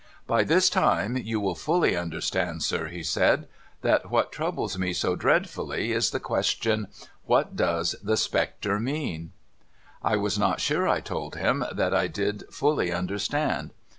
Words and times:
'By 0.33 0.43
this 0.43 0.67
time 0.67 1.15
you 1.15 1.39
will 1.39 1.53
fully 1.53 1.95
understand, 1.95 2.63
sir,' 2.63 2.87
he 2.87 3.03
said,' 3.03 3.47
that 3.83 4.09
what 4.09 4.31
THE 4.31 4.37
SIGNAL 4.37 4.47
MAN 4.47 4.55
PERPLEXED 4.67 5.01
465 5.03 5.19
troubles 5.21 5.57
me 5.59 5.77
so 5.83 5.85
dreadfully 5.85 5.91
is 5.91 6.09
the 6.09 6.19
question, 6.19 6.87
What 7.25 7.55
does 7.55 7.91
the 8.01 8.17
spectre 8.17 8.79
mean?' 8.79 9.31
I 10.01 10.15
was 10.15 10.39
not 10.39 10.59
sure, 10.59 10.87
I 10.87 11.01
told 11.01 11.35
him, 11.35 11.63
that 11.71 11.93
I 11.93 12.07
did 12.07 12.45
fully 12.51 12.91
understand. 12.91 13.73